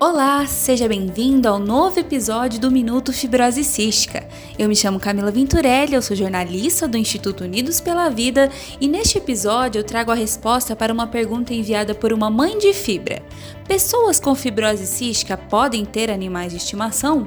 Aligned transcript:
Olá, 0.00 0.46
seja 0.46 0.86
bem-vindo 0.86 1.48
ao 1.48 1.58
novo 1.58 1.98
episódio 1.98 2.60
do 2.60 2.70
Minuto 2.70 3.12
Fibrose 3.12 3.64
Cística. 3.64 4.28
Eu 4.56 4.68
me 4.68 4.76
chamo 4.76 5.00
Camila 5.00 5.32
Venturelli, 5.32 5.94
eu 5.94 6.00
sou 6.00 6.16
jornalista 6.16 6.86
do 6.86 6.96
Instituto 6.96 7.42
Unidos 7.42 7.80
pela 7.80 8.08
Vida 8.08 8.48
e 8.80 8.86
neste 8.86 9.18
episódio 9.18 9.80
eu 9.80 9.84
trago 9.84 10.12
a 10.12 10.14
resposta 10.14 10.76
para 10.76 10.92
uma 10.92 11.08
pergunta 11.08 11.52
enviada 11.52 11.96
por 11.96 12.12
uma 12.12 12.30
mãe 12.30 12.56
de 12.58 12.72
fibra. 12.72 13.20
Pessoas 13.66 14.20
com 14.20 14.36
fibrose 14.36 14.86
cística 14.86 15.36
podem 15.36 15.84
ter 15.84 16.12
animais 16.12 16.52
de 16.52 16.58
estimação? 16.58 17.26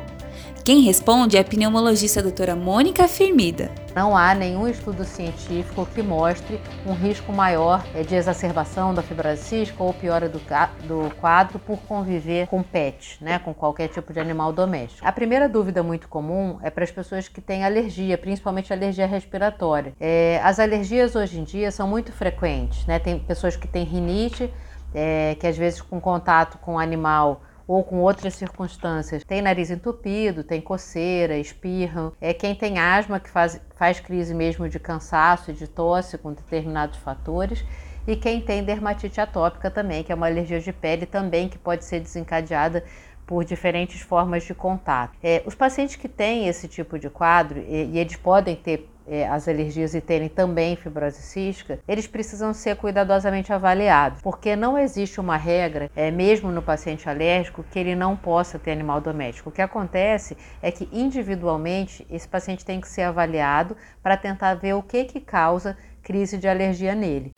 Quem 0.64 0.82
responde 0.82 1.38
é 1.38 1.40
a 1.40 1.44
pneumologista 1.44 2.22
doutora 2.22 2.56
Mônica 2.56 3.08
Firmida. 3.08 3.72
Não 3.96 4.16
há 4.16 4.36
nenhum 4.36 4.68
estudo 4.68 5.04
científico 5.04 5.88
que 5.88 6.04
mostre 6.04 6.62
um 6.86 6.94
risco 6.94 7.34
maior 7.34 7.84
eh, 7.96 8.04
de 8.04 8.14
exacerbação 8.14 8.94
da 8.94 9.02
fibrose 9.02 9.42
cística 9.42 9.84
ou 9.84 9.92
piora 9.92 10.30
do, 10.30 10.40
do 10.88 11.16
quadro 11.16 11.58
por 11.58 11.80
conviver 11.80 12.46
com 12.46 12.62
pets, 12.62 13.18
né, 13.20 13.40
com 13.40 13.56
qualquer 13.56 13.88
tipo 13.88 14.14
de 14.14 14.20
animal 14.20 14.54
doméstico. 14.54 15.06
A 15.06 15.12
primeira 15.12 15.50
dúvida 15.50 15.82
muito 15.82 16.08
comum 16.08 16.60
é 16.62 16.70
para 16.70 16.84
as 16.84 16.92
pessoas 16.92 17.28
que 17.28 17.42
têm 17.42 17.66
alergia, 17.66 18.16
principalmente 18.16 18.72
alergia 18.72 19.08
respiratória. 19.08 19.94
É, 20.00 20.40
as 20.44 20.60
alergias 20.60 21.16
hoje 21.16 21.40
em 21.40 21.44
dia 21.44 21.72
são 21.72 21.88
muito 21.88 22.12
frequentes, 22.12 22.86
né? 22.86 23.00
Tem 23.00 23.18
pessoas 23.18 23.56
que 23.56 23.68
têm 23.68 23.84
rinite, 23.84 24.54
é, 24.94 25.36
que 25.40 25.48
às 25.48 25.58
vezes 25.58 25.82
com 25.82 26.00
contato 26.00 26.60
com 26.60 26.78
animal 26.78 27.42
ou 27.72 27.86
com 27.86 28.00
outras 28.00 28.36
circunstâncias, 28.36 29.24
tem 29.24 29.42
nariz 29.42 29.72
entupido, 29.72 30.44
tem 30.44 30.60
coceira, 30.60 31.38
espirram. 31.38 32.12
É 32.20 32.34
quem 32.34 32.54
tem 32.54 32.78
asma 32.78 33.18
que 33.18 33.30
faz, 33.30 33.62
faz 33.78 33.98
crise 33.98 34.36
mesmo 34.36 34.68
de 34.68 34.78
cansaço 34.78 35.52
e 35.52 35.54
de 35.54 35.68
tosse 35.68 36.18
com 36.18 36.34
determinados 36.34 37.00
fatores. 37.00 37.64
E 38.06 38.18
quem 38.18 38.42
tem 38.42 38.62
dermatite 38.62 39.22
atópica 39.22 39.72
também, 39.72 40.04
que 40.04 40.12
é 40.12 40.16
uma 40.16 40.28
alergia 40.28 40.60
de 40.60 40.74
pele 40.74 41.06
também 41.06 41.48
que 41.48 41.58
pode 41.58 41.86
ser 41.86 42.02
desencadeada 42.02 42.84
por 43.26 43.46
diferentes 43.46 44.02
formas 44.02 44.44
de 44.44 44.54
contato. 44.54 45.18
É, 45.24 45.42
os 45.46 45.56
pacientes 45.56 45.96
que 45.96 46.10
têm 46.10 46.50
esse 46.50 46.68
tipo 46.68 47.00
de 47.00 47.10
quadro, 47.10 47.58
e, 47.60 47.92
e 47.94 48.00
eles 48.00 48.18
podem 48.18 48.54
ter 48.54 48.91
é, 49.08 49.28
as 49.28 49.48
alergias 49.48 49.94
e 49.94 50.02
terem 50.02 50.30
também 50.30 50.76
fibrose 50.76 51.22
cística, 51.22 51.80
eles 51.88 52.08
precisam 52.08 52.54
ser 52.54 52.76
cuidadosamente 52.76 53.52
avaliados, 53.52 54.22
porque 54.22 54.56
não 54.56 54.78
existe 54.78 55.20
uma 55.20 55.38
regra, 55.38 55.90
é, 55.96 56.12
mesmo 56.12 56.52
no 56.52 56.62
paciente 56.62 57.10
alérgico, 57.10 57.64
que 57.72 57.80
ele 57.80 57.96
não 57.96 58.16
possa 58.16 58.60
ter 58.60 58.72
animal 58.72 59.02
doméstico. 59.02 59.50
O 59.50 59.52
que 59.52 59.62
acontece 59.62 60.38
é 60.62 60.72
que 60.72 60.88
individualmente 60.92 62.06
esse 62.10 62.28
paciente 62.28 62.66
tem 62.66 62.80
que 62.80 62.88
ser 62.88 63.04
avaliado 63.04 63.76
para 64.02 64.18
tentar 64.18 64.56
ver 64.56 64.74
o 64.74 64.84
que, 64.84 65.06
que 65.06 65.20
causa 65.20 65.78
crise 66.02 66.38
de 66.38 66.48
alergia 66.48 66.96
nele. 66.96 67.32